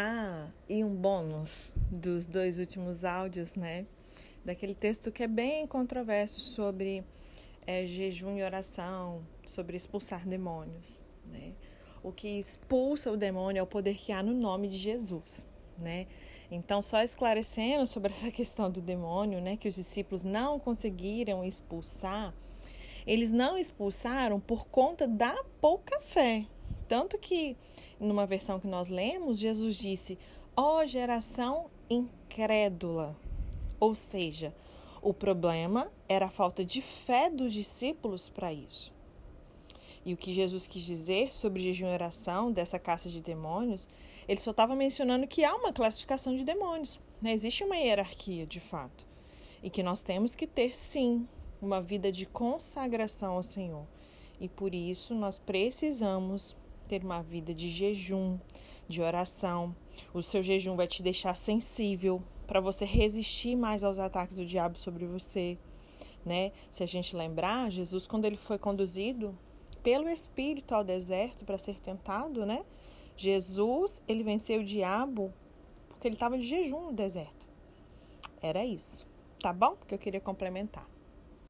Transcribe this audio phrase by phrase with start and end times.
[0.00, 3.84] Ah, e um bônus dos dois últimos áudios, né?
[4.44, 7.02] Daquele texto que é bem controverso sobre
[7.66, 11.52] é, jejum e oração, sobre expulsar demônios, né?
[12.00, 16.06] O que expulsa o demônio é o poder que há no nome de Jesus, né?
[16.48, 22.32] Então, só esclarecendo sobre essa questão do demônio, né, que os discípulos não conseguiram expulsar,
[23.04, 26.46] eles não expulsaram por conta da pouca fé.
[26.88, 27.56] Tanto que,
[28.00, 30.18] numa versão que nós lemos, Jesus disse:
[30.56, 33.16] Ó oh, geração incrédula.
[33.78, 34.54] Ou seja,
[35.00, 38.92] o problema era a falta de fé dos discípulos para isso.
[40.04, 43.88] E o que Jesus quis dizer sobre jejum e oração dessa caça de demônios,
[44.26, 46.98] ele só estava mencionando que há uma classificação de demônios.
[47.20, 47.32] Né?
[47.32, 49.06] Existe uma hierarquia, de fato.
[49.62, 51.28] E que nós temos que ter, sim,
[51.60, 53.86] uma vida de consagração ao Senhor.
[54.40, 56.56] E por isso nós precisamos
[56.88, 58.38] ter uma vida de jejum,
[58.88, 59.76] de oração.
[60.14, 64.78] O seu jejum vai te deixar sensível para você resistir mais aos ataques do diabo
[64.78, 65.58] sobre você,
[66.24, 66.50] né?
[66.70, 69.38] Se a gente lembrar, Jesus quando ele foi conduzido
[69.82, 72.64] pelo Espírito ao deserto para ser tentado, né?
[73.16, 75.32] Jesus, ele venceu o diabo
[75.88, 77.46] porque ele estava de jejum no deserto.
[78.40, 79.06] Era isso,
[79.40, 79.76] tá bom?
[79.76, 80.88] Porque eu queria complementar.